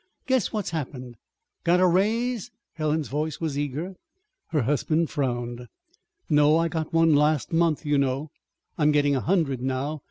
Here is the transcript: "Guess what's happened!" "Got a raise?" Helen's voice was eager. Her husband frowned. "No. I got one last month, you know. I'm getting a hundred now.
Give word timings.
"Guess 0.25 0.51
what's 0.51 0.71
happened!" 0.71 1.13
"Got 1.63 1.79
a 1.79 1.85
raise?" 1.85 2.49
Helen's 2.73 3.07
voice 3.07 3.39
was 3.39 3.55
eager. 3.55 3.95
Her 4.47 4.63
husband 4.63 5.11
frowned. 5.11 5.67
"No. 6.27 6.57
I 6.57 6.69
got 6.69 6.91
one 6.91 7.13
last 7.13 7.53
month, 7.53 7.85
you 7.85 7.99
know. 7.99 8.31
I'm 8.79 8.91
getting 8.91 9.15
a 9.15 9.21
hundred 9.21 9.61
now. 9.61 9.99